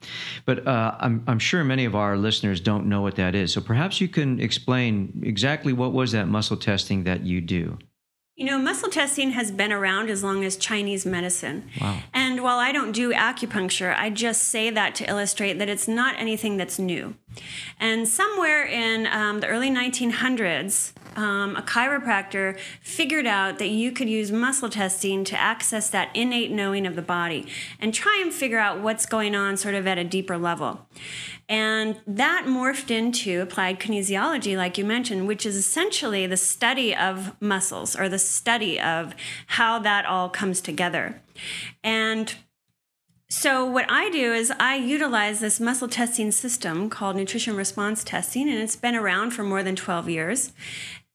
But 0.46 0.68
uh, 0.68 0.96
I'm, 1.00 1.24
I'm 1.28 1.40
sure 1.40 1.64
many 1.64 1.86
of 1.86 1.96
our 1.96 2.18
listeners 2.18 2.60
don't 2.60 2.88
know 2.88 3.02
what 3.02 3.16
that 3.16 3.36
is. 3.36 3.54
So 3.54 3.62
perhaps 3.62 4.02
you 4.02 4.08
can 4.08 4.40
explain 4.40 5.22
exactly 5.24 5.74
what 5.74 5.94
was 5.94 6.12
that 6.12 6.28
muscle 6.28 6.58
testing 6.58 7.04
that 7.04 7.24
you 7.24 7.42
do 7.42 7.78
you 8.42 8.48
know, 8.48 8.58
muscle 8.58 8.90
testing 8.90 9.34
has 9.34 9.52
been 9.52 9.72
around 9.72 10.10
as 10.10 10.24
long 10.24 10.44
as 10.44 10.58
Chinese 10.58 11.06
medicine. 11.06 11.70
Wow. 11.80 12.00
And 12.12 12.42
while 12.42 12.58
I 12.58 12.72
don't 12.72 12.92
do 12.92 13.14
acupuncture, 13.14 13.96
I 13.96 14.10
just 14.10 14.46
say 14.46 14.72
that 14.72 14.96
to 14.96 15.08
illustrate 15.08 15.60
that 15.60 15.70
it's 15.70 15.88
not 15.88 16.16
anything 16.18 16.58
that's 16.58 16.80
new. 16.80 17.14
And 17.80 18.08
somewhere 18.08 18.66
in 18.66 19.06
um, 19.06 19.42
the 19.42 19.48
early 19.48 19.70
1900s, 19.70 20.94
um, 21.16 21.56
a 21.56 21.62
chiropractor 21.62 22.58
figured 22.82 23.28
out 23.28 23.60
that 23.60 23.70
you 23.70 23.92
could 23.92 24.10
use 24.10 24.32
muscle 24.32 24.70
testing 24.70 25.24
to 25.26 25.40
access 25.40 25.90
that 25.90 26.10
innate 26.16 26.50
knowing 26.52 26.88
of 26.88 26.96
the 26.96 27.02
body 27.02 27.48
and 27.80 27.94
try 27.94 28.20
and 28.24 28.34
figure 28.34 28.60
out 28.60 28.80
what's 28.80 29.06
going 29.06 29.36
on 29.36 29.58
sort 29.58 29.76
of 29.76 29.86
at 29.86 29.98
a 29.98 30.04
deeper 30.04 30.38
level. 30.38 30.88
And 31.50 32.00
that 32.08 32.46
morphed 32.48 32.92
into 32.92 33.42
applied 33.42 33.78
kinesiology, 33.78 34.56
like 34.56 34.78
you 34.78 34.86
mentioned, 34.86 35.28
which 35.28 35.46
is 35.46 35.58
essentially 35.58 36.26
the 36.26 36.38
study 36.38 36.96
of 36.96 37.36
muscles 37.42 37.94
or 37.94 38.08
the 38.08 38.20
study 38.32 38.80
of 38.80 39.14
how 39.48 39.80
that 39.80 40.06
all 40.06 40.30
comes 40.30 40.62
together. 40.62 41.22
And 41.84 42.34
So, 43.30 43.66
what 43.66 43.86
I 43.90 44.10
do 44.10 44.34
is 44.34 44.52
I 44.60 44.76
utilize 44.76 45.40
this 45.40 45.62
muscle 45.62 45.88
testing 45.88 46.32
system 46.32 46.90
called 46.90 47.16
nutrition 47.16 47.56
response 47.56 48.04
testing, 48.04 48.50
and 48.50 48.60
it's 48.60 48.76
been 48.76 48.94
around 48.94 49.32
for 49.32 49.42
more 49.44 49.64
than 49.64 49.78
12 49.78 50.10
years 50.10 50.52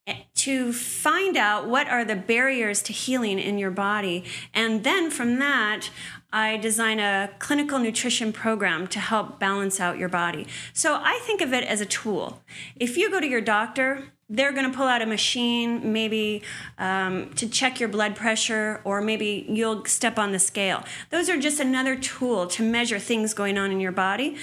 eh, 0.06 0.23
to 0.37 0.73
find 0.73 1.37
out 1.37 1.68
what 1.68 1.87
are 1.88 2.06
the 2.06 2.16
barriers 2.16 2.80
to 2.85 2.94
healing 2.94 3.38
in 3.38 3.58
your 3.58 3.70
body. 3.70 4.25
And 4.54 4.82
then 4.82 5.11
from 5.11 5.38
that, 5.40 5.90
I 6.32 6.56
design 6.56 7.00
a 7.00 7.30
clinical 7.38 7.78
nutrition 7.78 8.32
program 8.32 8.87
to 8.88 8.99
help 8.99 9.38
balance 9.38 9.78
out 9.78 9.99
your 9.99 10.08
body. 10.08 10.46
So 10.73 10.99
I 11.02 11.18
think 11.23 11.42
of 11.42 11.52
it 11.52 11.64
as 11.64 11.82
a 11.82 11.87
tool. 11.87 12.42
If 12.76 12.96
you 12.96 13.11
go 13.11 13.20
to 13.20 13.28
your 13.28 13.42
doctor, 13.42 14.12
they're 14.28 14.52
going 14.52 14.71
to 14.71 14.76
pull 14.76 14.87
out 14.87 15.02
a 15.02 15.06
machine 15.06 15.92
maybe 15.92 16.42
um, 16.78 17.30
to 17.35 17.49
check 17.49 17.78
your 17.78 17.88
blood 17.88 18.16
pressure 18.16 18.80
or 18.85 19.00
maybe 19.00 19.47
you'll 19.49 19.85
step 19.85 20.18
on 20.18 20.33
the 20.33 20.38
scale 20.38 20.85
those 21.11 21.28
are 21.28 21.38
just 21.38 21.61
another 21.61 21.97
tool 21.97 22.47
to 22.47 22.62
measure 22.62 22.99
things 22.99 23.35
going 23.35 23.56
on 23.59 23.71
in 23.71 23.80
your 23.80 23.92
body 23.92 24.37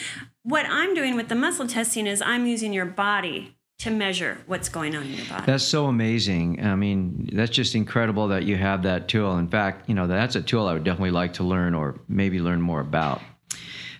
what 0.43 0.65
i'm 0.69 0.93
doing 0.93 1.15
with 1.15 1.29
the 1.29 1.35
muscle 1.35 1.67
testing 1.67 2.07
is 2.07 2.21
i'm 2.21 2.45
using 2.45 2.73
your 2.73 2.85
body 2.85 3.55
to 3.79 3.91
measure 3.91 4.37
what's 4.45 4.69
going 4.69 4.95
on 4.95 5.03
in 5.03 5.13
your 5.13 5.25
body. 5.25 5.45
That's 5.45 5.63
so 5.63 5.87
amazing. 5.87 6.63
I 6.63 6.75
mean, 6.75 7.29
that's 7.33 7.51
just 7.51 7.75
incredible 7.75 8.29
that 8.29 8.43
you 8.43 8.55
have 8.55 8.83
that 8.83 9.09
tool. 9.09 9.37
In 9.37 9.49
fact, 9.49 9.89
you 9.89 9.95
know, 9.95 10.07
that's 10.07 10.37
a 10.37 10.41
tool 10.41 10.67
I 10.67 10.73
would 10.73 10.85
definitely 10.85 11.11
like 11.11 11.33
to 11.33 11.43
learn 11.43 11.73
or 11.73 11.99
maybe 12.07 12.39
learn 12.39 12.61
more 12.61 12.79
about. 12.79 13.21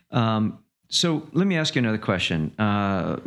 Um, 0.09 0.62
so 0.93 1.27
let 1.33 1.47
me 1.47 1.57
ask 1.57 1.73
you 1.73 1.79
another 1.79 1.97
question. 1.97 2.53
Uh, 2.59 3.17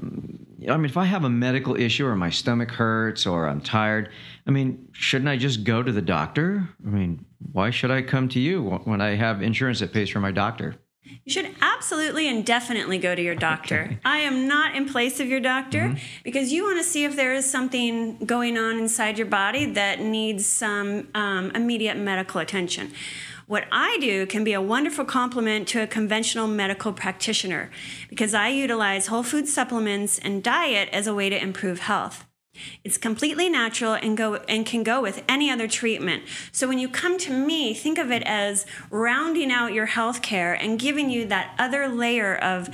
I 0.71 0.77
mean, 0.77 0.85
if 0.85 0.97
I 0.97 1.05
have 1.05 1.25
a 1.25 1.29
medical 1.29 1.75
issue 1.75 2.07
or 2.07 2.15
my 2.15 2.31
stomach 2.31 2.71
hurts 2.71 3.27
or 3.27 3.49
I'm 3.49 3.61
tired, 3.61 4.11
I 4.47 4.53
mean, 4.53 4.89
shouldn't 4.93 5.29
I 5.29 5.37
just 5.37 5.65
go 5.65 5.83
to 5.83 5.91
the 5.91 6.01
doctor? 6.01 6.69
I 6.87 6.89
mean, 6.89 7.27
why 7.51 7.71
should 7.71 7.91
I 7.91 8.03
come 8.03 8.29
to 8.31 8.41
you 8.41 8.63
when 8.85 9.01
I 9.01 9.17
have 9.17 9.43
insurance 9.43 9.81
that 9.81 9.93
pays 9.93 10.09
for 10.09 10.21
my 10.21 10.31
doctor? 10.31 10.77
You 11.25 11.33
should 11.33 11.57
absolutely 11.61 12.29
and 12.29 12.47
definitely 12.47 12.99
go 12.99 13.17
to 13.17 13.23
your 13.23 13.35
doctor. 13.35 13.83
Okay. 13.87 13.99
I 14.05 14.19
am 14.19 14.47
not 14.47 14.77
in 14.77 14.89
place 14.89 15.19
of 15.19 15.27
your 15.27 15.41
doctor 15.41 15.89
mm-hmm. 15.89 15.99
because 16.23 16.53
you 16.53 16.63
want 16.63 16.79
to 16.79 16.85
see 16.85 17.05
if 17.05 17.17
there 17.17 17.35
is 17.35 17.51
something 17.51 18.19
going 18.19 18.57
on 18.57 18.79
inside 18.79 19.19
your 19.19 19.27
body 19.27 19.67
that 19.73 19.99
needs 19.99 20.47
some 20.47 21.09
um, 21.17 21.51
immediate 21.51 21.97
medical 21.97 22.41
attention. 22.41 22.93
What 23.47 23.67
I 23.71 23.99
do 24.01 24.27
can 24.27 24.43
be 24.43 24.55
a 24.55 24.61
wonderful 24.61 25.05
complement 25.05 25.69
to 25.69 25.81
a 25.81 25.87
conventional 25.87 26.49
medical 26.49 26.93
practitioner 26.93 27.71
because 28.09 28.35
I 28.35 28.49
utilize 28.49 29.07
whole 29.07 29.23
food 29.23 29.47
supplements 29.47 30.19
and 30.19 30.43
diet 30.43 30.89
as 30.93 31.07
a 31.07 31.15
way 31.15 31.31
to 31.31 31.41
improve 31.41 31.79
health. 31.79 32.27
It's 32.83 32.99
completely 32.99 33.49
natural 33.49 33.93
and 33.93 34.17
go 34.17 34.37
and 34.49 34.65
can 34.65 34.83
go 34.83 35.01
with 35.01 35.23
any 35.29 35.51
other 35.51 35.69
treatment. 35.69 36.25
So 36.53 36.67
when 36.67 36.79
you 36.79 36.89
come 36.89 37.19
to 37.19 37.33
me, 37.33 37.75
think 37.75 37.99
of 37.99 38.11
it 38.11 38.23
as 38.25 38.67
rounding 38.91 39.53
out 39.53 39.73
your 39.73 39.87
health 39.87 40.23
care 40.23 40.55
and 40.55 40.79
giving 40.79 41.11
you 41.11 41.27
that 41.27 41.55
other 41.59 41.87
layer 41.89 42.35
of 42.37 42.69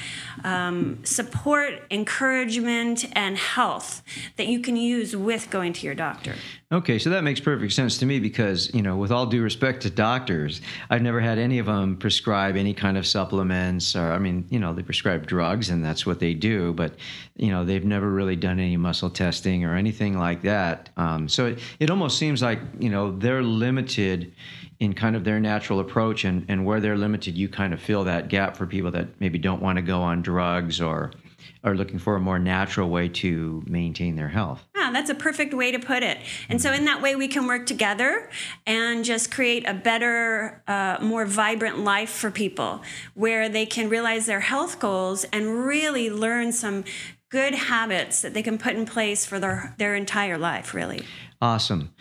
um, 0.44 1.04
support, 1.04 1.82
encouragement, 1.90 3.04
and 3.12 3.36
health 3.36 4.02
that 4.36 4.46
you 4.46 4.60
can 4.60 4.76
use 4.76 5.16
with 5.16 5.50
going 5.50 5.72
to 5.74 5.86
your 5.86 5.94
doctor. 5.94 6.34
Okay, 6.72 6.98
so 6.98 7.10
that 7.10 7.22
makes 7.22 7.38
perfect 7.38 7.74
sense 7.74 7.98
to 7.98 8.06
me 8.06 8.18
because, 8.18 8.72
you 8.72 8.80
know, 8.80 8.96
with 8.96 9.12
all 9.12 9.26
due 9.26 9.42
respect 9.42 9.82
to 9.82 9.90
doctors, 9.90 10.62
I've 10.88 11.02
never 11.02 11.20
had 11.20 11.38
any 11.38 11.58
of 11.58 11.66
them 11.66 11.98
prescribe 11.98 12.56
any 12.56 12.72
kind 12.72 12.96
of 12.96 13.06
supplements 13.06 13.94
or, 13.94 14.10
I 14.10 14.18
mean, 14.18 14.46
you 14.48 14.58
know, 14.58 14.72
they 14.72 14.82
prescribe 14.82 15.26
drugs 15.26 15.68
and 15.68 15.84
that's 15.84 16.06
what 16.06 16.18
they 16.18 16.32
do, 16.32 16.72
but, 16.72 16.94
you 17.36 17.50
know, 17.50 17.62
they've 17.62 17.84
never 17.84 18.10
really 18.10 18.36
done 18.36 18.58
any 18.58 18.78
muscle 18.78 19.10
testing 19.10 19.66
or 19.66 19.76
anything 19.76 20.18
like 20.18 20.40
that. 20.42 20.88
Um, 20.96 21.28
so 21.28 21.44
it, 21.44 21.58
it 21.78 21.90
almost 21.90 22.18
seems 22.18 22.40
like, 22.40 22.60
you 22.78 22.88
know, 22.88 23.18
they're 23.18 23.42
limited 23.42 24.32
in 24.80 24.94
kind 24.94 25.14
of 25.14 25.24
their 25.24 25.40
natural 25.40 25.78
approach 25.78 26.24
and, 26.24 26.46
and 26.48 26.64
where 26.64 26.80
they're 26.80 26.96
limited, 26.96 27.36
you 27.36 27.50
kind 27.50 27.74
of 27.74 27.82
fill 27.82 28.04
that 28.04 28.28
gap 28.28 28.56
for 28.56 28.66
people 28.66 28.90
that 28.92 29.20
maybe 29.20 29.38
don't 29.38 29.60
want 29.60 29.76
to 29.76 29.82
go 29.82 30.00
on 30.00 30.22
drugs 30.22 30.80
or 30.80 31.12
are 31.64 31.74
looking 31.74 31.98
for 31.98 32.16
a 32.16 32.20
more 32.20 32.38
natural 32.38 32.88
way 32.88 33.08
to 33.08 33.62
maintain 33.66 34.16
their 34.16 34.28
health. 34.28 34.66
That's 34.92 35.10
a 35.10 35.14
perfect 35.14 35.54
way 35.54 35.72
to 35.72 35.78
put 35.78 36.02
it. 36.02 36.18
And 36.48 36.60
so, 36.60 36.72
in 36.72 36.84
that 36.84 37.02
way, 37.02 37.16
we 37.16 37.28
can 37.28 37.46
work 37.46 37.66
together 37.66 38.30
and 38.66 39.04
just 39.04 39.30
create 39.30 39.68
a 39.68 39.74
better, 39.74 40.62
uh, 40.66 40.98
more 41.00 41.24
vibrant 41.26 41.78
life 41.78 42.10
for 42.10 42.30
people 42.30 42.82
where 43.14 43.48
they 43.48 43.66
can 43.66 43.88
realize 43.88 44.26
their 44.26 44.40
health 44.40 44.78
goals 44.78 45.24
and 45.32 45.64
really 45.64 46.10
learn 46.10 46.52
some 46.52 46.84
good 47.30 47.54
habits 47.54 48.20
that 48.20 48.34
they 48.34 48.42
can 48.42 48.58
put 48.58 48.74
in 48.74 48.84
place 48.84 49.24
for 49.24 49.40
their, 49.40 49.74
their 49.78 49.94
entire 49.94 50.36
life, 50.36 50.74
really. 50.74 51.02
Awesome. 51.40 51.94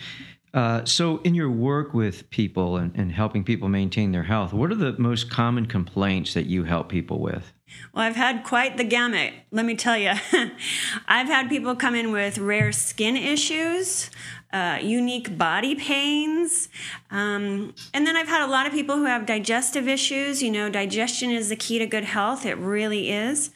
Uh, 0.53 0.83
so, 0.83 1.19
in 1.19 1.33
your 1.33 1.49
work 1.49 1.93
with 1.93 2.29
people 2.29 2.75
and, 2.75 2.93
and 2.95 3.11
helping 3.11 3.43
people 3.43 3.69
maintain 3.69 4.11
their 4.11 4.23
health, 4.23 4.51
what 4.51 4.69
are 4.69 4.75
the 4.75 4.93
most 4.97 5.29
common 5.29 5.65
complaints 5.65 6.33
that 6.33 6.45
you 6.45 6.65
help 6.65 6.89
people 6.89 7.21
with? 7.21 7.53
Well, 7.93 8.05
I've 8.05 8.15
had 8.15 8.43
quite 8.43 8.77
the 8.77 8.83
gamut, 8.83 9.33
let 9.51 9.65
me 9.65 9.75
tell 9.75 9.97
you. 9.97 10.13
I've 11.07 11.27
had 11.27 11.49
people 11.49 11.75
come 11.75 11.95
in 11.95 12.11
with 12.11 12.37
rare 12.37 12.71
skin 12.71 13.17
issues, 13.17 14.09
uh, 14.53 14.79
unique 14.81 15.37
body 15.37 15.75
pains. 15.75 16.69
Um, 17.09 17.73
and 17.93 18.05
then 18.05 18.15
I've 18.15 18.27
had 18.27 18.41
a 18.41 18.51
lot 18.51 18.65
of 18.65 18.73
people 18.73 18.97
who 18.97 19.05
have 19.05 19.25
digestive 19.25 19.87
issues. 19.87 20.41
You 20.41 20.51
know, 20.51 20.69
digestion 20.69 21.29
is 21.31 21.49
the 21.49 21.55
key 21.55 21.79
to 21.79 21.85
good 21.85 22.03
health, 22.03 22.45
it 22.45 22.57
really 22.57 23.11
is. 23.11 23.51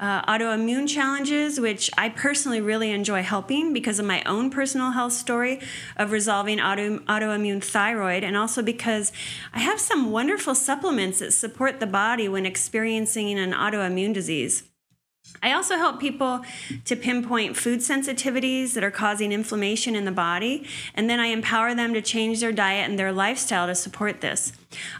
Uh, 0.00 0.22
autoimmune 0.22 0.88
challenges, 0.88 1.58
which 1.58 1.90
I 1.98 2.08
personally 2.08 2.60
really 2.60 2.92
enjoy 2.92 3.22
helping 3.22 3.72
because 3.72 3.98
of 3.98 4.06
my 4.06 4.22
own 4.24 4.50
personal 4.50 4.92
health 4.92 5.12
story 5.12 5.60
of 5.96 6.12
resolving 6.12 6.60
auto, 6.60 6.98
autoimmune 7.00 7.62
thyroid, 7.62 8.22
and 8.22 8.36
also 8.36 8.62
because 8.62 9.12
I 9.52 9.60
have 9.60 9.80
some 9.80 10.10
wonderful 10.10 10.54
supplements 10.54 11.18
that 11.18 11.32
support 11.32 11.80
the 11.80 11.86
body 11.86 12.28
when 12.28 12.46
experiencing 12.46 13.38
an 13.38 13.52
autoimmune 13.52 14.14
disease. 14.14 14.67
I 15.42 15.52
also 15.52 15.76
help 15.76 16.00
people 16.00 16.42
to 16.84 16.96
pinpoint 16.96 17.56
food 17.56 17.80
sensitivities 17.80 18.74
that 18.74 18.84
are 18.84 18.90
causing 18.90 19.32
inflammation 19.32 19.94
in 19.94 20.04
the 20.04 20.12
body, 20.12 20.66
and 20.94 21.08
then 21.08 21.20
I 21.20 21.26
empower 21.26 21.74
them 21.74 21.94
to 21.94 22.02
change 22.02 22.40
their 22.40 22.52
diet 22.52 22.88
and 22.88 22.98
their 22.98 23.12
lifestyle 23.12 23.66
to 23.66 23.74
support 23.74 24.20
this. 24.20 24.52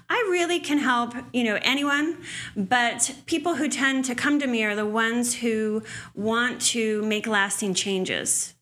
I 0.09 0.27
really 0.31 0.61
can 0.61 0.79
help, 0.79 1.15
you 1.33 1.45
know, 1.45 1.59
anyone, 1.63 2.19
but 2.57 3.15
people 3.27 3.57
who 3.57 3.69
tend 3.69 4.05
to 4.07 4.15
come 4.15 4.39
to 4.39 4.47
me 4.47 4.65
are 4.65 4.77
the 4.77 4.87
ones 4.87 5.37
who 5.37 5.83
want 6.15 6.61
to 6.63 7.03
make 7.03 7.27
lasting 7.27 7.75
changes. 7.75 8.55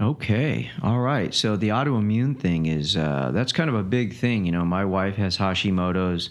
Okay. 0.00 0.72
All 0.82 0.98
right. 0.98 1.32
So 1.32 1.54
the 1.54 1.68
autoimmune 1.68 2.38
thing 2.38 2.66
is 2.66 2.96
uh, 2.96 3.30
that's 3.32 3.52
kind 3.52 3.70
of 3.70 3.76
a 3.76 3.82
big 3.84 4.14
thing. 4.16 4.44
You 4.44 4.50
know, 4.50 4.64
my 4.64 4.84
wife 4.84 5.14
has 5.16 5.38
Hashimoto's, 5.38 6.30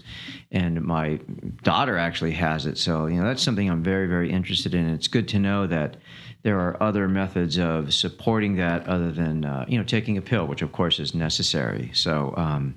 and 0.54 0.82
my 0.84 1.20
daughter 1.64 1.98
actually 1.98 2.32
has 2.32 2.66
it. 2.66 2.78
So 2.78 3.08
you 3.08 3.20
know, 3.20 3.28
that's 3.28 3.42
something 3.42 3.70
I'm 3.70 3.84
very, 3.84 4.08
very 4.08 4.32
interested 4.32 4.74
in. 4.74 4.88
It's 4.88 5.08
good 5.08 5.28
to 5.30 5.40
know 5.40 5.68
that 5.68 5.98
there 6.44 6.60
are 6.60 6.82
other 6.84 7.08
methods 7.08 7.58
of 7.58 7.94
supporting 7.94 8.58
that 8.58 8.86
other 8.86 9.12
than 9.12 9.46
uh, 9.46 9.66
you 9.68 9.78
know 9.78 9.84
taking 9.84 10.18
a 10.18 10.22
pill, 10.22 10.46
which 10.46 10.62
of 10.62 10.72
course 10.72 11.00
is 11.00 11.16
necessary. 11.16 11.90
So, 11.94 12.34
um, 12.38 12.76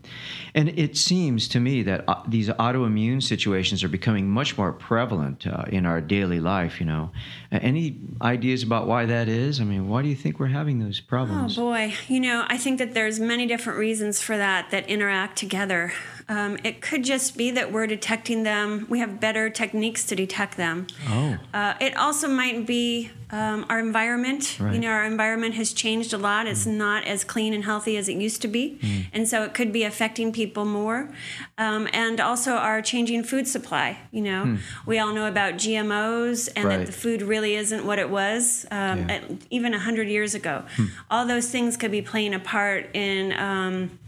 and 0.54 0.71
it 0.71 0.97
seems 0.97 1.49
to 1.49 1.61
me 1.61 1.83
that 1.83 2.04
uh, 2.09 2.23
these 2.26 2.49
autoimmune 2.49 3.23
situations 3.23 3.85
are 3.85 3.88
becoming 3.88 4.28
much 4.28 4.56
more 4.56 4.73
prevalent 4.73 5.47
uh, 5.47 5.64
in 5.68 5.85
our 5.85 6.00
daily 6.00 6.40
life. 6.40 6.80
You 6.80 6.87
know, 6.87 7.11
any 7.52 7.99
ideas 8.23 8.62
about 8.62 8.87
why 8.87 9.04
that 9.04 9.28
is? 9.28 9.61
I 9.61 9.64
mean, 9.64 9.88
why 9.88 10.02
do 10.02 10.09
you 10.09 10.16
think 10.16 10.38
we're 10.38 10.47
having 10.47 10.78
those 10.78 11.00
problems? 11.00 11.59
Oh 11.59 11.62
boy, 11.62 11.92
you 12.09 12.21
know, 12.21 12.47
I 12.49 12.56
think 12.56 12.78
that 12.78 12.95
there's 12.95 13.21
many 13.21 13.47
different 13.47 13.78
reasons 13.78 14.23
for 14.23 14.37
that 14.38 14.71
that 14.71 14.88
interact 14.88 15.37
together. 15.37 15.92
Um, 16.28 16.59
it 16.64 16.80
could 16.80 17.04
just 17.04 17.37
be 17.37 17.52
that 17.52 17.73
we're 17.73 17.87
detecting 17.87 18.42
them. 18.42 18.87
We 18.88 18.99
have 18.99 19.21
better 19.21 19.49
techniques 19.49 20.04
to 20.06 20.16
detect 20.16 20.56
them. 20.56 20.88
Oh. 21.09 21.38
Uh, 21.54 21.75
it 21.80 21.97
also 21.97 22.26
might 22.26 22.66
be 22.66 23.11
um, 23.30 23.64
our 23.68 23.78
environment. 23.78 24.59
Right. 24.59 24.75
You 24.75 24.80
know, 24.80 24.90
our 24.90 25.04
environment 25.04 25.54
has 25.54 25.73
changed 25.73 26.12
a 26.12 26.18
lot. 26.18 26.47
It's 26.47 26.66
mm. 26.66 26.75
not 26.75 27.04
as 27.04 27.23
clean 27.23 27.54
and 27.54 27.64
healthy 27.64 27.97
as 27.97 28.09
it 28.09 28.16
used 28.16 28.42
to 28.42 28.49
be, 28.49 28.78
mm. 28.80 29.06
and 29.12 29.28
so 29.28 29.42
it 29.45 29.54
could 29.54 29.73
be 29.73 29.85
affecting 29.85 30.33
people 30.33 30.64
more. 30.64 31.12
Um, 31.59 31.88
and 31.92 32.21
also 32.21 32.52
our 32.52 32.83
changing 32.83 33.23
food 33.23 33.47
supply. 33.47 33.99
You 34.11 34.23
know, 34.23 34.45
mm. 34.47 34.59
we 34.85 34.99
all 34.99 35.12
know 35.12 35.26
about 35.26 35.54
GMOs 35.54 36.49
and 36.56 36.64
right. 36.64 36.78
that 36.78 36.87
the 36.87 36.92
food 36.92 37.23
really 37.23 37.54
isn't 37.54 37.85
what 37.87 37.99
it 37.99 38.11
was 38.11 38.66
um, 38.71 39.09
yeah. 39.09 39.21
even 39.50 39.73
hundred 39.73 40.09
years 40.09 40.35
ago. 40.35 40.64
Hmm. 40.76 40.87
All 41.11 41.26
those 41.26 41.50
things 41.50 41.76
could 41.76 41.90
be 41.90 42.02
playing 42.02 42.35
a 42.35 42.40
part 42.40 42.88
in 42.95 43.33
um, 43.33 43.99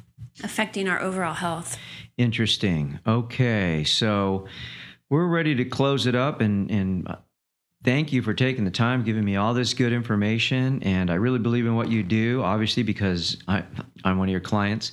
affecting 0.43 0.89
our 0.89 1.01
overall 1.01 1.35
health. 1.35 1.77
Interesting. 2.19 2.99
Okay, 3.07 3.85
so 3.85 4.47
we're 5.09 5.29
ready 5.29 5.55
to 5.55 5.65
close 5.65 6.07
it 6.09 6.17
up, 6.17 6.41
and 6.41 6.69
and 6.69 7.17
thank 7.85 8.13
you 8.13 8.23
for 8.23 8.35
taking 8.35 8.65
the 8.65 8.73
time, 8.73 9.05
giving 9.05 9.25
me 9.25 9.37
all 9.37 9.55
this 9.55 9.73
good 9.73 9.93
information, 9.93 10.83
and 10.83 11.13
I 11.13 11.15
really 11.15 11.39
believe 11.39 11.65
in 11.65 11.77
what 11.77 11.89
you 11.89 12.03
do. 12.03 12.43
Obviously, 12.43 12.83
because 12.83 13.39
I, 13.47 13.63
I'm 14.03 14.19
one 14.19 14.29
of 14.29 14.33
your 14.33 14.41
clients. 14.41 14.91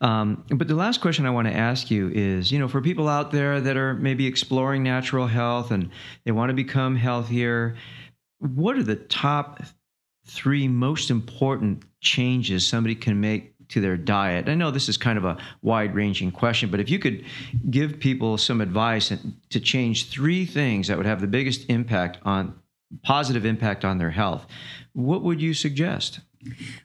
Um, 0.00 0.44
but 0.48 0.66
the 0.66 0.74
last 0.74 1.00
question 1.00 1.24
I 1.24 1.30
want 1.30 1.46
to 1.46 1.54
ask 1.54 1.88
you 1.88 2.10
is, 2.12 2.50
you 2.50 2.58
know, 2.58 2.66
for 2.66 2.82
people 2.82 3.08
out 3.08 3.30
there 3.30 3.60
that 3.60 3.76
are 3.76 3.94
maybe 3.94 4.26
exploring 4.26 4.82
natural 4.82 5.28
health 5.28 5.70
and 5.70 5.90
they 6.24 6.32
want 6.32 6.50
to 6.50 6.54
become 6.54 6.96
healthier, 6.96 7.76
what 8.40 8.76
are 8.76 8.82
the 8.82 8.96
top 8.96 9.62
three 10.26 10.66
most 10.66 11.10
important 11.10 11.84
changes 12.00 12.66
somebody 12.66 12.96
can 12.96 13.20
make 13.20 13.54
to 13.68 13.80
their 13.80 13.96
diet? 13.96 14.48
I 14.48 14.54
know 14.54 14.70
this 14.70 14.88
is 14.88 14.96
kind 14.96 15.18
of 15.18 15.24
a 15.24 15.36
wide 15.62 15.94
ranging 15.94 16.30
question, 16.30 16.70
but 16.70 16.80
if 16.80 16.90
you 16.90 16.98
could 16.98 17.24
give 17.70 17.98
people 17.98 18.38
some 18.38 18.60
advice 18.60 19.12
to 19.50 19.60
change 19.60 20.08
three 20.10 20.46
things 20.46 20.88
that 20.88 20.96
would 20.96 21.06
have 21.06 21.20
the 21.20 21.26
biggest 21.26 21.68
impact 21.68 22.18
on 22.22 22.58
positive 23.02 23.44
impact 23.44 23.84
on 23.84 23.98
their 23.98 24.10
health, 24.10 24.46
what 24.92 25.22
would 25.22 25.40
you 25.40 25.54
suggest? 25.54 26.20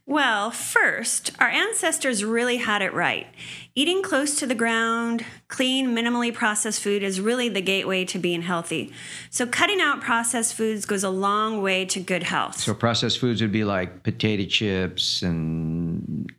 Well, 0.05 0.51
first, 0.51 1.31
our 1.39 1.47
ancestors 1.47 2.23
really 2.23 2.57
had 2.57 2.81
it 2.81 2.93
right. 2.93 3.27
Eating 3.75 4.01
close 4.01 4.37
to 4.39 4.47
the 4.47 4.55
ground, 4.55 5.23
clean, 5.47 5.95
minimally 5.95 6.33
processed 6.33 6.81
food 6.81 7.03
is 7.03 7.21
really 7.21 7.47
the 7.47 7.61
gateway 7.61 8.03
to 8.05 8.19
being 8.19 8.41
healthy. 8.41 8.91
So, 9.29 9.45
cutting 9.45 9.79
out 9.79 10.01
processed 10.01 10.55
foods 10.55 10.85
goes 10.85 11.03
a 11.03 11.09
long 11.09 11.61
way 11.61 11.85
to 11.85 11.99
good 11.99 12.23
health. 12.23 12.59
So, 12.59 12.73
processed 12.73 13.19
foods 13.19 13.41
would 13.41 13.51
be 13.51 13.63
like 13.63 14.03
potato 14.03 14.45
chips 14.45 15.21
and 15.21 15.80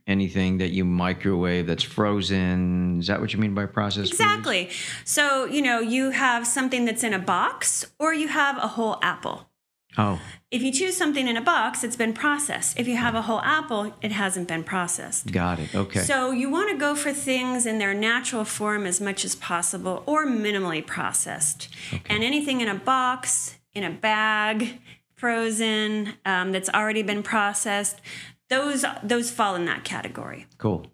anything 0.06 0.58
that 0.58 0.70
you 0.70 0.84
microwave 0.84 1.66
that's 1.66 1.82
frozen. 1.82 3.00
Is 3.00 3.06
that 3.06 3.20
what 3.20 3.32
you 3.32 3.38
mean 3.38 3.54
by 3.54 3.66
processed 3.66 4.12
exactly. 4.12 4.66
foods? 4.66 4.76
So, 5.04 5.44
you 5.44 5.62
know, 5.62 5.80
you 5.80 6.10
have 6.10 6.46
something 6.46 6.84
that's 6.84 7.04
in 7.04 7.12
a 7.12 7.18
box 7.18 7.84
or 7.98 8.12
you 8.14 8.28
have 8.28 8.56
a 8.58 8.68
whole 8.68 8.98
apple. 9.02 9.48
Oh. 9.98 10.20
If 10.50 10.62
you 10.62 10.72
choose 10.72 10.96
something 10.96 11.28
in 11.28 11.36
a 11.36 11.40
box, 11.40 11.84
it's 11.84 11.96
been 11.96 12.12
processed. 12.14 12.78
If 12.78 12.88
you 12.88 12.96
have 12.96 13.14
a 13.14 13.22
whole 13.22 13.40
apple, 13.40 13.94
it 14.00 14.12
hasn't 14.12 14.48
been 14.48 14.64
processed. 14.64 15.30
Got 15.30 15.60
it. 15.60 15.74
Okay. 15.74 16.00
So 16.00 16.30
you 16.30 16.50
want 16.50 16.70
to 16.70 16.76
go 16.76 16.94
for 16.94 17.12
things 17.12 17.66
in 17.66 17.78
their 17.78 17.94
natural 17.94 18.44
form 18.44 18.86
as 18.86 19.00
much 19.00 19.24
as 19.24 19.34
possible 19.34 20.02
or 20.06 20.26
minimally 20.26 20.86
processed. 20.86 21.68
Okay. 21.92 22.02
And 22.06 22.24
anything 22.24 22.60
in 22.60 22.68
a 22.68 22.74
box, 22.74 23.58
in 23.74 23.84
a 23.84 23.90
bag, 23.90 24.78
frozen, 25.14 26.14
um, 26.24 26.52
that's 26.52 26.68
already 26.70 27.02
been 27.02 27.22
processed, 27.22 28.00
those 28.52 28.84
those 29.02 29.30
fall 29.30 29.56
in 29.56 29.64
that 29.64 29.82
category. 29.82 30.46
Cool. 30.58 30.86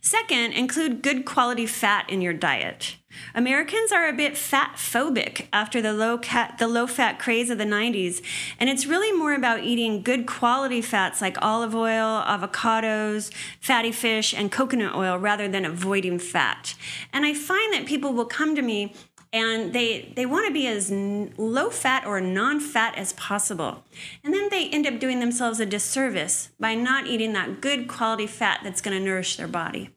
Second, 0.00 0.52
include 0.52 1.02
good 1.02 1.24
quality 1.24 1.66
fat 1.66 2.10
in 2.10 2.20
your 2.20 2.32
diet. 2.32 2.96
Americans 3.34 3.92
are 3.92 4.08
a 4.08 4.12
bit 4.12 4.36
fat 4.36 4.74
phobic 4.76 5.46
after 5.52 5.80
the 5.80 5.92
low 5.92 6.18
cat, 6.18 6.56
the 6.58 6.66
low 6.66 6.86
fat 6.86 7.18
craze 7.18 7.50
of 7.50 7.58
the 7.58 7.64
90s, 7.64 8.22
and 8.58 8.68
it's 8.68 8.86
really 8.86 9.16
more 9.16 9.34
about 9.34 9.62
eating 9.62 10.02
good 10.02 10.26
quality 10.26 10.80
fats 10.80 11.20
like 11.20 11.36
olive 11.40 11.74
oil, 11.74 12.22
avocados, 12.26 13.32
fatty 13.60 13.92
fish, 13.92 14.34
and 14.34 14.50
coconut 14.50 14.94
oil 14.94 15.16
rather 15.16 15.46
than 15.46 15.64
avoiding 15.64 16.18
fat. 16.18 16.74
And 17.12 17.24
I 17.24 17.34
find 17.34 17.72
that 17.72 17.86
people 17.86 18.12
will 18.12 18.26
come 18.26 18.56
to 18.56 18.62
me 18.62 18.94
and 19.32 19.72
they 19.72 20.12
they 20.14 20.26
want 20.26 20.46
to 20.46 20.52
be 20.52 20.66
as 20.66 20.90
low 20.90 21.70
fat 21.70 22.04
or 22.06 22.20
non 22.20 22.60
fat 22.60 22.96
as 22.96 23.12
possible. 23.14 23.84
And 24.22 24.34
then 24.34 24.48
they 24.50 24.68
end 24.68 24.86
up 24.86 25.00
doing 25.00 25.20
themselves 25.20 25.60
a 25.60 25.66
disservice 25.66 26.50
by 26.60 26.74
not 26.74 27.06
eating 27.06 27.32
that 27.32 27.60
good 27.60 27.88
quality 27.88 28.26
fat 28.26 28.60
that's 28.62 28.80
going 28.80 28.96
to 28.96 29.04
nourish 29.04 29.36
their 29.36 29.48
body. 29.48 29.90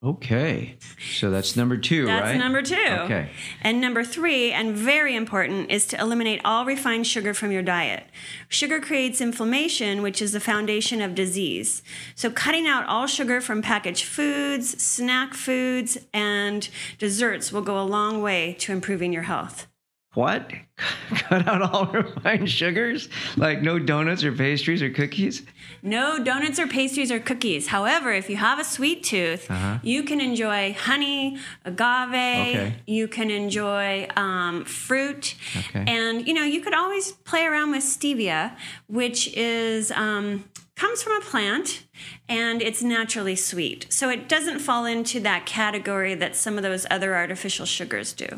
Okay. 0.00 0.76
So 1.16 1.28
that's 1.28 1.56
number 1.56 1.76
two, 1.76 2.06
that's 2.06 2.22
right? 2.22 2.32
That's 2.32 2.38
number 2.38 2.62
two. 2.62 2.76
Okay. 2.76 3.30
And 3.62 3.80
number 3.80 4.04
three, 4.04 4.52
and 4.52 4.76
very 4.76 5.16
important, 5.16 5.72
is 5.72 5.86
to 5.86 6.00
eliminate 6.00 6.40
all 6.44 6.64
refined 6.64 7.04
sugar 7.08 7.34
from 7.34 7.50
your 7.50 7.62
diet. 7.62 8.04
Sugar 8.48 8.78
creates 8.78 9.20
inflammation, 9.20 10.00
which 10.00 10.22
is 10.22 10.30
the 10.30 10.40
foundation 10.40 11.02
of 11.02 11.16
disease. 11.16 11.82
So 12.14 12.30
cutting 12.30 12.68
out 12.68 12.86
all 12.86 13.08
sugar 13.08 13.40
from 13.40 13.60
packaged 13.60 14.04
foods, 14.04 14.80
snack 14.80 15.34
foods, 15.34 15.98
and 16.14 16.68
desserts 16.98 17.52
will 17.52 17.62
go 17.62 17.80
a 17.80 17.82
long 17.82 18.22
way 18.22 18.54
to 18.60 18.72
improving 18.72 19.12
your 19.12 19.24
health. 19.24 19.66
What? 20.14 20.50
Cut 21.10 21.46
out 21.46 21.62
all 21.62 21.86
refined 21.86 22.50
sugars? 22.50 23.08
Like 23.36 23.62
no 23.62 23.78
donuts 23.78 24.24
or 24.24 24.32
pastries 24.32 24.82
or 24.82 24.90
cookies? 24.90 25.42
No 25.82 26.22
donuts 26.22 26.58
or 26.58 26.66
pastries 26.66 27.12
or 27.12 27.20
cookies. 27.20 27.68
However, 27.68 28.12
if 28.12 28.30
you 28.30 28.36
have 28.36 28.58
a 28.58 28.64
sweet 28.64 29.04
tooth, 29.04 29.50
uh-huh. 29.50 29.78
you 29.82 30.02
can 30.02 30.20
enjoy 30.20 30.72
honey, 30.72 31.38
agave. 31.64 32.08
Okay. 32.08 32.74
You 32.86 33.06
can 33.06 33.30
enjoy 33.30 34.08
um, 34.16 34.64
fruit, 34.64 35.34
okay. 35.56 35.84
and 35.86 36.26
you 36.26 36.34
know 36.34 36.42
you 36.42 36.60
could 36.62 36.74
always 36.74 37.12
play 37.12 37.44
around 37.44 37.70
with 37.70 37.84
stevia, 37.84 38.56
which 38.86 39.32
is 39.36 39.90
um, 39.92 40.44
comes 40.78 41.02
from 41.02 41.20
a 41.20 41.20
plant 41.20 41.84
and 42.28 42.62
it's 42.62 42.82
naturally 42.82 43.34
sweet. 43.34 43.86
So 43.90 44.08
it 44.10 44.28
doesn't 44.28 44.60
fall 44.60 44.86
into 44.86 45.18
that 45.20 45.44
category 45.44 46.14
that 46.14 46.36
some 46.36 46.56
of 46.56 46.62
those 46.62 46.86
other 46.88 47.16
artificial 47.16 47.66
sugars 47.66 48.12
do. 48.12 48.28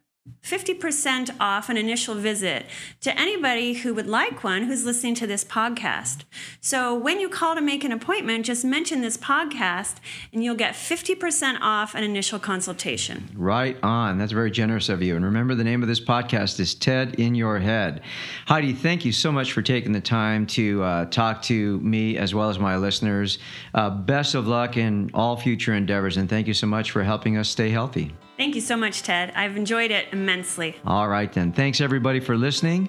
50% 0.46 1.34
off 1.40 1.68
an 1.68 1.76
initial 1.76 2.14
visit 2.14 2.66
to 3.00 3.18
anybody 3.18 3.72
who 3.74 3.92
would 3.94 4.06
like 4.06 4.44
one 4.44 4.64
who's 4.64 4.84
listening 4.84 5.16
to 5.16 5.26
this 5.26 5.44
podcast. 5.44 6.22
So 6.60 6.94
when 6.94 7.18
you 7.18 7.28
call 7.28 7.56
to 7.56 7.60
make 7.60 7.82
an 7.82 7.90
appointment, 7.90 8.46
just 8.46 8.64
mention 8.64 9.00
this 9.00 9.16
podcast 9.16 9.96
and 10.32 10.44
you'll 10.44 10.54
get 10.54 10.74
50% 10.74 11.58
off 11.60 11.96
an 11.96 12.04
initial 12.04 12.38
consultation. 12.38 13.28
Right 13.34 13.76
on. 13.82 14.18
That's 14.18 14.30
very 14.30 14.52
generous 14.52 14.88
of 14.88 15.02
you. 15.02 15.16
And 15.16 15.24
remember, 15.24 15.56
the 15.56 15.64
name 15.64 15.82
of 15.82 15.88
this 15.88 16.00
podcast 16.00 16.60
is 16.60 16.76
TED 16.76 17.16
in 17.16 17.34
Your 17.34 17.58
Head. 17.58 18.02
Heidi, 18.46 18.72
thank 18.72 19.04
you 19.04 19.10
so 19.10 19.32
much 19.32 19.52
for 19.52 19.62
taking 19.62 19.90
the 19.90 20.00
time 20.00 20.46
to 20.48 20.82
uh, 20.84 21.04
talk 21.06 21.42
to 21.42 21.80
me 21.80 22.18
as 22.18 22.34
well 22.34 22.50
as 22.50 22.58
my 22.60 22.76
listeners. 22.76 23.40
Uh, 23.74 23.90
best 23.90 24.36
of 24.36 24.46
luck 24.46 24.76
in 24.76 25.10
all 25.12 25.36
future 25.36 25.74
endeavors. 25.74 26.16
And 26.18 26.30
thank 26.30 26.46
you 26.46 26.54
so 26.54 26.68
much 26.68 26.92
for 26.92 27.02
helping 27.02 27.36
us 27.36 27.48
stay 27.48 27.70
healthy. 27.70 28.14
Thank 28.36 28.54
you 28.54 28.60
so 28.60 28.76
much, 28.76 29.02
Ted. 29.02 29.32
I've 29.34 29.56
enjoyed 29.56 29.90
it 29.90 30.08
immensely. 30.12 30.76
All 30.84 31.08
right, 31.08 31.32
then. 31.32 31.52
Thanks, 31.52 31.80
everybody, 31.80 32.20
for 32.20 32.36
listening, 32.36 32.88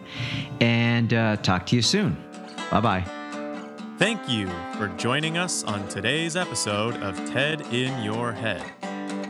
and 0.59 1.13
uh, 1.13 1.37
talk 1.37 1.65
to 1.67 1.75
you 1.75 1.81
soon. 1.81 2.17
Bye 2.69 2.81
bye. 2.81 3.05
Thank 3.97 4.29
you 4.29 4.47
for 4.77 4.89
joining 4.97 5.37
us 5.37 5.63
on 5.63 5.87
today's 5.87 6.35
episode 6.35 6.95
of 7.01 7.15
TED 7.31 7.61
in 7.73 8.03
Your 8.03 8.31
Head. 8.31 8.63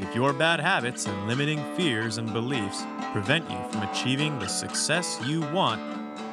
If 0.02 0.14
your 0.16 0.34
bad 0.34 0.60
habits 0.60 1.06
and 1.06 1.28
limiting 1.28 1.64
fears 1.76 2.18
and 2.18 2.34
beliefs 2.34 2.84
prevent 3.14 3.50
you 3.50 3.58
from 3.72 3.84
achieving 3.84 4.38
the 4.40 4.48
success 4.48 5.20
you 5.26 5.42
want, 5.52 5.82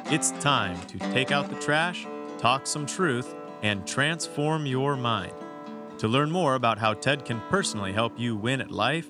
it's 0.07 0.31
time 0.31 0.79
to 0.87 0.99
take 0.99 1.31
out 1.31 1.49
the 1.49 1.59
trash, 1.61 2.05
talk 2.37 2.67
some 2.67 2.85
truth, 2.85 3.33
and 3.61 3.87
transform 3.87 4.65
your 4.65 4.95
mind. 4.95 5.33
To 5.99 6.07
learn 6.07 6.29
more 6.29 6.55
about 6.55 6.77
how 6.77 6.93
TED 6.93 7.23
can 7.23 7.39
personally 7.49 7.93
help 7.93 8.19
you 8.19 8.35
win 8.35 8.59
at 8.59 8.69
life, 8.69 9.09